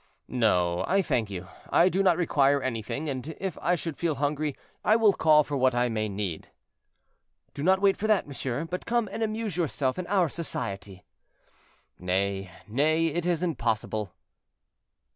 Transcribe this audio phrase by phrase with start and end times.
[0.27, 4.57] "No, I thank you, I do not require anything; and, if I should feel hungry,
[4.83, 6.49] I will call for what I may need."
[7.53, 11.05] "Do not wait for that, monsieur; but come and amuse yourself in our society."
[11.99, 14.15] "Nay, nay, it is impossible."